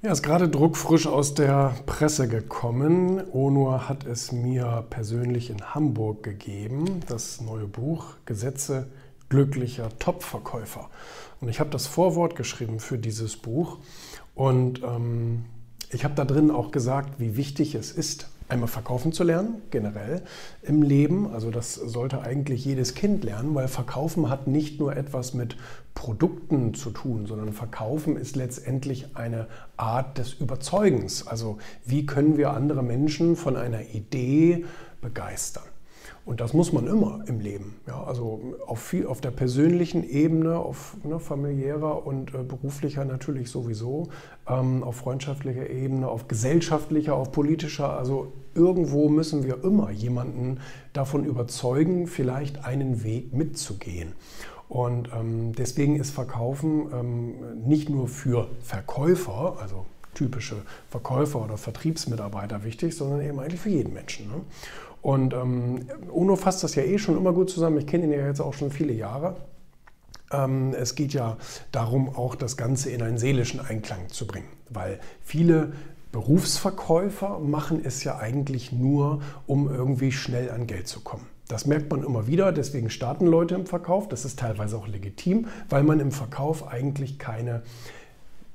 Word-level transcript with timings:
Ja, 0.00 0.12
ist 0.12 0.22
gerade 0.22 0.48
druckfrisch 0.48 1.08
aus 1.08 1.34
der 1.34 1.74
Presse 1.86 2.28
gekommen. 2.28 3.20
Onur 3.32 3.88
hat 3.88 4.06
es 4.06 4.30
mir 4.30 4.84
persönlich 4.90 5.50
in 5.50 5.74
Hamburg 5.74 6.22
gegeben, 6.22 7.00
das 7.08 7.40
neue 7.40 7.66
Buch 7.66 8.04
Gesetze 8.24 8.86
glücklicher 9.28 9.88
Topverkäufer. 9.98 10.88
Und 11.40 11.48
ich 11.48 11.58
habe 11.58 11.70
das 11.70 11.88
Vorwort 11.88 12.36
geschrieben 12.36 12.78
für 12.78 12.96
dieses 12.96 13.36
Buch 13.36 13.78
und 14.36 14.84
ähm, 14.84 15.46
ich 15.90 16.04
habe 16.04 16.14
da 16.14 16.24
drin 16.24 16.50
auch 16.50 16.70
gesagt, 16.70 17.18
wie 17.18 17.36
wichtig 17.36 17.74
es 17.74 17.92
ist, 17.92 18.28
einmal 18.48 18.68
verkaufen 18.68 19.12
zu 19.12 19.24
lernen, 19.24 19.62
generell 19.70 20.22
im 20.62 20.82
Leben. 20.82 21.30
Also 21.32 21.50
das 21.50 21.74
sollte 21.74 22.22
eigentlich 22.22 22.64
jedes 22.64 22.94
Kind 22.94 23.24
lernen, 23.24 23.54
weil 23.54 23.68
Verkaufen 23.68 24.28
hat 24.28 24.46
nicht 24.46 24.80
nur 24.80 24.96
etwas 24.96 25.34
mit 25.34 25.56
Produkten 25.94 26.74
zu 26.74 26.90
tun, 26.90 27.26
sondern 27.26 27.52
Verkaufen 27.52 28.16
ist 28.16 28.36
letztendlich 28.36 29.16
eine 29.16 29.46
Art 29.76 30.18
des 30.18 30.34
Überzeugens. 30.34 31.26
Also 31.26 31.58
wie 31.84 32.06
können 32.06 32.36
wir 32.36 32.50
andere 32.52 32.82
Menschen 32.82 33.36
von 33.36 33.56
einer 33.56 33.82
Idee 33.94 34.64
begeistern? 35.00 35.64
Und 36.28 36.42
das 36.42 36.52
muss 36.52 36.74
man 36.74 36.86
immer 36.86 37.20
im 37.26 37.40
Leben. 37.40 37.76
Ja, 37.86 38.04
also 38.04 38.54
auf, 38.66 38.80
viel, 38.80 39.06
auf 39.06 39.22
der 39.22 39.30
persönlichen 39.30 40.06
Ebene, 40.06 40.58
auf 40.58 40.98
ne, 41.02 41.18
familiärer 41.18 42.06
und 42.06 42.34
äh, 42.34 42.42
beruflicher 42.42 43.06
natürlich 43.06 43.50
sowieso, 43.50 44.08
ähm, 44.46 44.82
auf 44.84 44.96
freundschaftlicher 44.96 45.70
Ebene, 45.70 46.06
auf 46.06 46.28
gesellschaftlicher, 46.28 47.14
auf 47.14 47.32
politischer. 47.32 47.96
Also 47.96 48.30
irgendwo 48.54 49.08
müssen 49.08 49.42
wir 49.42 49.64
immer 49.64 49.90
jemanden 49.90 50.60
davon 50.92 51.24
überzeugen, 51.24 52.06
vielleicht 52.06 52.62
einen 52.62 53.02
Weg 53.04 53.32
mitzugehen. 53.32 54.12
Und 54.68 55.08
ähm, 55.18 55.52
deswegen 55.54 55.96
ist 55.96 56.10
Verkaufen 56.10 56.90
ähm, 56.92 57.66
nicht 57.66 57.88
nur 57.88 58.06
für 58.06 58.48
Verkäufer, 58.60 59.56
also 59.62 59.86
typische 60.12 60.56
Verkäufer 60.90 61.42
oder 61.42 61.56
Vertriebsmitarbeiter 61.56 62.64
wichtig, 62.64 62.94
sondern 62.94 63.22
eben 63.22 63.40
eigentlich 63.40 63.60
für 63.60 63.70
jeden 63.70 63.94
Menschen. 63.94 64.28
Ne? 64.28 64.42
Und 65.02 65.34
ähm, 65.34 65.86
UNO 66.10 66.36
fasst 66.36 66.64
das 66.64 66.74
ja 66.74 66.82
eh 66.82 66.98
schon 66.98 67.16
immer 67.16 67.32
gut 67.32 67.50
zusammen. 67.50 67.78
Ich 67.78 67.86
kenne 67.86 68.04
ihn 68.04 68.12
ja 68.12 68.26
jetzt 68.26 68.40
auch 68.40 68.54
schon 68.54 68.70
viele 68.70 68.92
Jahre. 68.92 69.36
Ähm, 70.32 70.74
es 70.74 70.94
geht 70.94 71.12
ja 71.12 71.36
darum, 71.72 72.14
auch 72.14 72.34
das 72.34 72.56
Ganze 72.56 72.90
in 72.90 73.02
einen 73.02 73.18
seelischen 73.18 73.60
Einklang 73.60 74.08
zu 74.08 74.26
bringen, 74.26 74.48
weil 74.68 74.98
viele 75.22 75.72
Berufsverkäufer 76.12 77.38
machen 77.38 77.80
es 77.84 78.02
ja 78.04 78.18
eigentlich 78.18 78.72
nur, 78.72 79.20
um 79.46 79.68
irgendwie 79.68 80.12
schnell 80.12 80.50
an 80.50 80.66
Geld 80.66 80.88
zu 80.88 81.00
kommen. 81.00 81.26
Das 81.48 81.64
merkt 81.66 81.90
man 81.90 82.02
immer 82.02 82.26
wieder, 82.26 82.52
deswegen 82.52 82.90
starten 82.90 83.26
Leute 83.26 83.54
im 83.54 83.66
Verkauf. 83.66 84.08
Das 84.08 84.24
ist 84.26 84.38
teilweise 84.38 84.76
auch 84.76 84.86
legitim, 84.86 85.46
weil 85.70 85.82
man 85.82 85.98
im 85.98 86.12
Verkauf 86.12 86.68
eigentlich 86.68 87.18
keine 87.18 87.62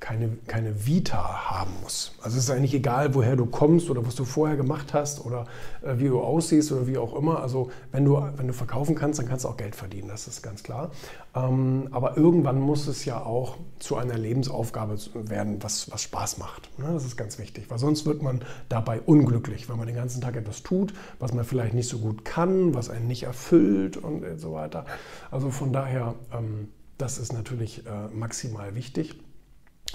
keine, 0.00 0.36
keine 0.46 0.86
Vita 0.86 1.50
haben 1.50 1.72
muss. 1.82 2.12
Also 2.22 2.36
es 2.38 2.44
ist 2.44 2.50
eigentlich 2.50 2.74
egal, 2.74 3.14
woher 3.14 3.36
du 3.36 3.46
kommst 3.46 3.90
oder 3.90 4.06
was 4.06 4.14
du 4.14 4.24
vorher 4.24 4.56
gemacht 4.56 4.94
hast 4.94 5.24
oder 5.24 5.46
äh, 5.82 5.98
wie 5.98 6.08
du 6.08 6.20
aussiehst 6.20 6.72
oder 6.72 6.86
wie 6.86 6.98
auch 6.98 7.14
immer. 7.14 7.40
Also 7.40 7.70
wenn 7.92 8.04
du, 8.04 8.22
wenn 8.36 8.46
du 8.46 8.52
verkaufen 8.52 8.94
kannst, 8.94 9.18
dann 9.18 9.26
kannst 9.26 9.44
du 9.44 9.48
auch 9.48 9.56
Geld 9.56 9.74
verdienen, 9.74 10.08
das 10.08 10.28
ist 10.28 10.42
ganz 10.42 10.62
klar. 10.62 10.90
Ähm, 11.34 11.88
aber 11.90 12.16
irgendwann 12.16 12.60
muss 12.60 12.86
es 12.86 13.04
ja 13.04 13.22
auch 13.22 13.56
zu 13.78 13.96
einer 13.96 14.16
Lebensaufgabe 14.16 14.96
werden, 15.14 15.62
was, 15.62 15.90
was 15.90 16.02
Spaß 16.02 16.38
macht. 16.38 16.70
Ne? 16.78 16.86
Das 16.92 17.04
ist 17.04 17.16
ganz 17.16 17.38
wichtig, 17.38 17.66
weil 17.68 17.78
sonst 17.78 18.06
wird 18.06 18.22
man 18.22 18.40
dabei 18.68 19.00
unglücklich, 19.00 19.68
wenn 19.68 19.76
man 19.76 19.86
den 19.86 19.96
ganzen 19.96 20.20
Tag 20.20 20.36
etwas 20.36 20.62
tut, 20.62 20.94
was 21.18 21.32
man 21.32 21.44
vielleicht 21.44 21.74
nicht 21.74 21.88
so 21.88 21.98
gut 21.98 22.24
kann, 22.24 22.74
was 22.74 22.90
einen 22.90 23.06
nicht 23.06 23.24
erfüllt 23.24 23.96
und 23.96 24.24
so 24.38 24.52
weiter. 24.52 24.84
Also 25.30 25.50
von 25.50 25.72
daher, 25.72 26.14
ähm, 26.32 26.68
das 26.98 27.18
ist 27.18 27.32
natürlich 27.32 27.86
äh, 27.86 28.08
maximal 28.14 28.74
wichtig. 28.74 29.20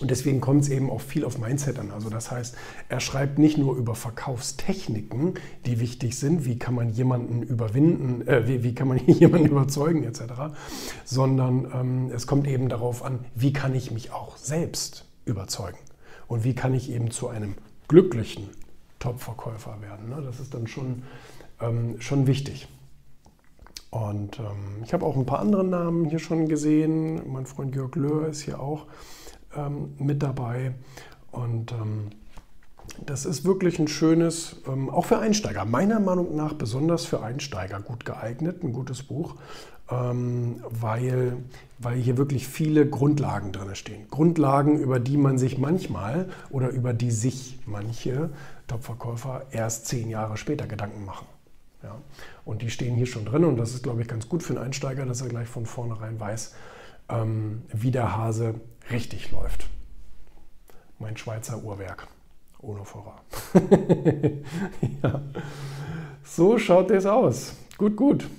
Und 0.01 0.09
deswegen 0.09 0.41
kommt 0.41 0.63
es 0.63 0.69
eben 0.69 0.89
auch 0.89 1.01
viel 1.01 1.23
auf 1.25 1.37
Mindset 1.37 1.77
an. 1.79 1.91
Also 1.91 2.09
das 2.09 2.31
heißt, 2.31 2.55
er 2.89 2.99
schreibt 2.99 3.37
nicht 3.39 3.57
nur 3.57 3.75
über 3.75 3.95
Verkaufstechniken, 3.95 5.35
die 5.65 5.79
wichtig 5.79 6.17
sind, 6.17 6.45
wie 6.45 6.57
kann 6.57 6.73
man 6.75 6.89
jemanden 6.89 7.43
überwinden, 7.43 8.27
äh, 8.27 8.47
wie, 8.47 8.63
wie, 8.63 8.73
kann 8.73 8.87
man 8.87 8.97
jemanden 9.05 9.47
überzeugen 9.47 10.03
etc., 10.03 10.23
sondern 11.05 11.67
ähm, 11.73 12.11
es 12.13 12.25
kommt 12.27 12.47
eben 12.47 12.69
darauf 12.69 13.03
an, 13.03 13.19
wie 13.35 13.53
kann 13.53 13.75
ich 13.75 13.91
mich 13.91 14.11
auch 14.11 14.37
selbst 14.37 15.05
überzeugen 15.25 15.77
und 16.27 16.43
wie 16.43 16.55
kann 16.55 16.73
ich 16.73 16.91
eben 16.91 17.11
zu 17.11 17.27
einem 17.27 17.55
glücklichen 17.87 18.49
Top-Verkäufer 18.99 19.81
werden. 19.81 20.09
Ne? 20.09 20.21
Das 20.23 20.39
ist 20.39 20.53
dann 20.53 20.67
schon, 20.67 21.03
ähm, 21.59 21.99
schon 21.99 22.27
wichtig. 22.27 22.67
Und 23.89 24.39
ähm, 24.39 24.83
ich 24.85 24.93
habe 24.93 25.05
auch 25.05 25.17
ein 25.17 25.25
paar 25.25 25.39
andere 25.39 25.65
Namen 25.65 26.05
hier 26.05 26.19
schon 26.19 26.47
gesehen. 26.47 27.21
Mein 27.31 27.45
Freund 27.45 27.75
Jörg 27.75 27.93
Löhr 27.95 28.27
ist 28.27 28.41
hier 28.41 28.61
auch 28.61 28.85
ähm, 29.55 29.93
mit 29.97 30.21
dabei. 30.23 30.73
Und 31.31 31.71
ähm, 31.71 32.09
das 33.05 33.25
ist 33.25 33.45
wirklich 33.45 33.79
ein 33.79 33.87
schönes, 33.87 34.57
ähm, 34.67 34.89
auch 34.89 35.05
für 35.05 35.19
Einsteiger, 35.19 35.65
meiner 35.65 35.99
Meinung 35.99 36.35
nach 36.35 36.53
besonders 36.53 37.05
für 37.05 37.21
Einsteiger 37.21 37.79
gut 37.79 38.05
geeignet, 38.05 38.63
ein 38.63 38.73
gutes 38.73 39.03
Buch, 39.03 39.35
ähm, 39.89 40.63
weil, 40.69 41.37
weil 41.79 41.97
hier 41.97 42.17
wirklich 42.17 42.47
viele 42.47 42.87
Grundlagen 42.87 43.51
drin 43.51 43.75
stehen. 43.75 44.07
Grundlagen, 44.09 44.79
über 44.79 44.99
die 44.99 45.17
man 45.17 45.37
sich 45.37 45.57
manchmal 45.57 46.29
oder 46.49 46.69
über 46.69 46.93
die 46.93 47.11
sich 47.11 47.59
manche 47.65 48.29
Topverkäufer 48.67 49.43
erst 49.51 49.87
zehn 49.87 50.09
Jahre 50.09 50.37
später 50.37 50.67
Gedanken 50.67 51.05
machen. 51.05 51.27
Ja? 51.83 51.95
Und 52.45 52.61
die 52.61 52.69
stehen 52.69 52.95
hier 52.95 53.07
schon 53.07 53.25
drin 53.25 53.43
und 53.45 53.57
das 53.57 53.73
ist, 53.73 53.83
glaube 53.83 54.01
ich, 54.01 54.07
ganz 54.07 54.29
gut 54.29 54.43
für 54.43 54.53
einen 54.53 54.65
Einsteiger, 54.65 55.05
dass 55.05 55.21
er 55.21 55.29
gleich 55.29 55.47
von 55.47 55.65
vornherein 55.65 56.19
weiß, 56.19 56.53
ähm, 57.11 57.63
wie 57.71 57.91
der 57.91 58.15
Hase 58.15 58.55
richtig 58.89 59.31
läuft. 59.31 59.67
Mein 60.99 61.17
Schweizer 61.17 61.63
Uhrwerk. 61.63 62.07
Ohne 62.59 62.85
Vorrat. 62.85 63.23
ja. 65.03 65.21
So 66.23 66.59
schaut 66.59 66.91
es 66.91 67.05
aus. 67.05 67.55
Gut, 67.77 67.95
gut. 67.95 68.29